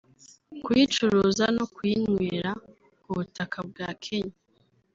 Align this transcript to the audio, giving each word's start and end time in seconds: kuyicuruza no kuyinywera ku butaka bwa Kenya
kuyicuruza 0.63 1.45
no 1.57 1.65
kuyinywera 1.73 2.51
ku 3.01 3.09
butaka 3.17 3.57
bwa 3.67 3.87
Kenya 4.03 4.35